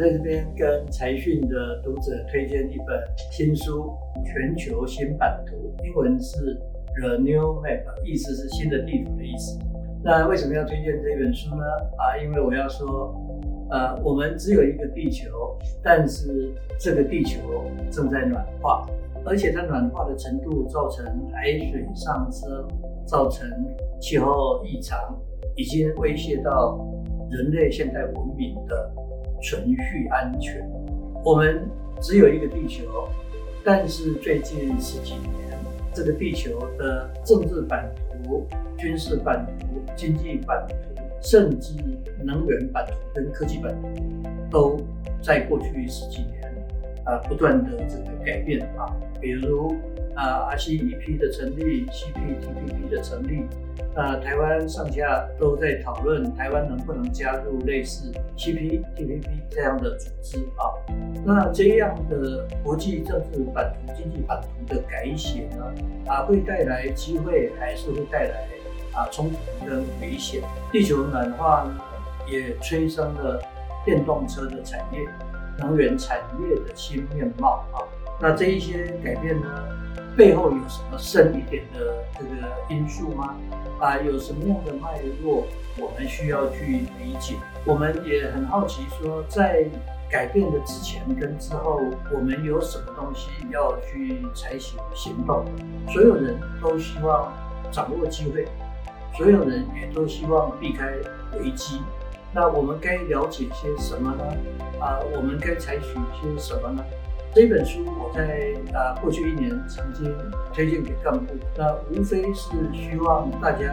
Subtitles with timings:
[0.00, 2.98] 在这边跟财讯的读者推荐一本
[3.30, 3.92] 新书
[4.24, 6.58] 《全球新版图》，英文是
[6.98, 9.58] The New Map，意思是新的地图的意思。
[10.02, 11.62] 那为什么要推荐这本书呢？
[11.98, 13.14] 啊，因为我要说，
[13.68, 17.38] 呃，我们只有一个地球，但是这个地球
[17.90, 18.86] 正在暖化。
[19.26, 22.66] 而且它暖化的程度造成海水上升，
[23.04, 23.46] 造成
[24.00, 24.98] 气候异常，
[25.56, 26.88] 已经威胁到
[27.30, 28.90] 人类现代文明的
[29.42, 30.60] 存续安全。
[31.24, 31.68] 我们
[32.00, 33.08] 只有一个地球，
[33.64, 35.58] 但是最近十几年，
[35.92, 37.90] 这个地球的政治版
[38.24, 40.74] 图、军事版图、经济版图，
[41.20, 41.74] 甚至
[42.22, 43.88] 能源版图跟科技版图，
[44.50, 44.80] 都
[45.22, 46.40] 在过去十几年。
[47.02, 48.84] 啊，不断的这个改变啊，
[49.20, 49.74] 比如
[50.20, 53.46] 啊，RCEP 的成立，CPTPP 的成立，
[53.94, 60.76] 啊，台湾上下都在讨论台湾能不能加入类似 CPTPP 这样的组织啊。
[61.24, 65.64] 那这样的国际政治版图、经济版图的改写呢，
[66.06, 68.46] 啊，会带来机会，还是会带来
[68.92, 70.42] 啊冲突跟危险？
[70.70, 71.80] 地球暖化呢，
[72.30, 73.42] 也催生了
[73.86, 74.98] 电动车的产业。
[75.58, 77.84] 能源产业的新面貌啊，
[78.20, 79.46] 那这一些改变呢，
[80.16, 83.34] 背后有什么深一点的这个因素吗？
[83.80, 85.46] 啊，有什么样的脉络，
[85.78, 87.36] 我们需要去理解。
[87.64, 89.64] 我们也很好奇，说在
[90.10, 91.80] 改变的之前跟之后，
[92.12, 95.46] 我们有什么东西要去采取行动？
[95.88, 97.32] 所有人都希望
[97.72, 98.46] 掌握机会，
[99.16, 100.92] 所有人也都希望避开
[101.38, 101.80] 危机。
[102.34, 104.24] 那我们该了解些什么呢？
[104.78, 106.84] 啊，我们该采取些什么呢？
[107.32, 110.12] 这本书我在啊过去一年曾经
[110.52, 113.72] 推荐给干部，那无非是希望大家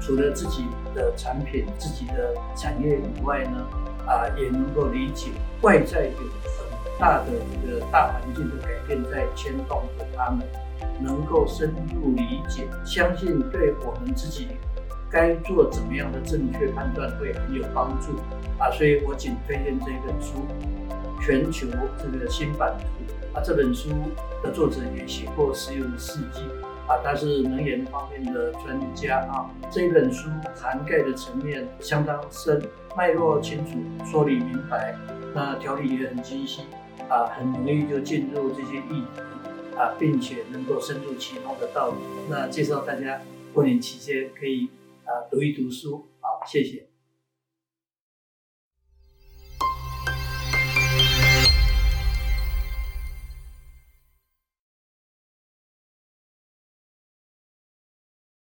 [0.00, 3.64] 除了自己的产品、自己的产业以外呢，
[4.08, 5.30] 啊也能够理解
[5.62, 7.26] 外在有很大的
[7.64, 10.44] 这个大环境的改变在牵动着他们，
[11.00, 14.48] 能够深入理解，相信对我们自己。
[15.08, 18.18] 该做怎么样的正确判断会很有帮助
[18.58, 20.34] 啊，所以我仅推荐这本书
[21.26, 21.66] 《全球
[21.98, 22.84] 这个新版图》
[23.36, 23.42] 啊。
[23.44, 23.90] 这本书
[24.44, 26.42] 的作者也写过石油世纪
[26.86, 29.50] 啊，他是能源方面的专家啊。
[29.68, 32.62] 这本书涵盖的层面相当深，
[32.96, 33.72] 脉络清楚，
[34.08, 34.96] 说理明白，
[35.34, 36.62] 那条理也很清晰
[37.08, 41.96] 啊，很容易就进入这些议题啊，并且能够深入其中的道理。
[42.30, 43.20] 那介绍大家
[43.52, 44.68] 过年期间可以。
[45.06, 46.95] 啊，读一读书，好，谢谢。